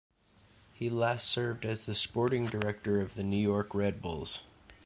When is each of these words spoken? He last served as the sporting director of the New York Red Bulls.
He 0.73 0.89
last 0.89 1.27
served 1.27 1.63
as 1.63 1.85
the 1.85 1.93
sporting 1.93 2.47
director 2.47 2.99
of 3.01 3.13
the 3.13 3.23
New 3.23 3.37
York 3.37 3.75
Red 3.75 4.01
Bulls. 4.01 4.41